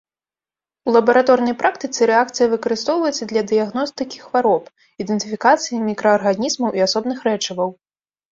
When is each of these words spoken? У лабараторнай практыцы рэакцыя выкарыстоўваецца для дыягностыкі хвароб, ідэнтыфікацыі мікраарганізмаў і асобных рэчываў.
У 0.87 0.93
лабараторнай 0.95 1.55
практыцы 1.61 2.07
рэакцыя 2.11 2.47
выкарыстоўваецца 2.53 3.23
для 3.31 3.43
дыягностыкі 3.51 4.17
хвароб, 4.25 4.63
ідэнтыфікацыі 5.05 5.83
мікраарганізмаў 5.91 6.69
і 6.81 6.87
асобных 6.89 7.17
рэчываў. 7.29 7.69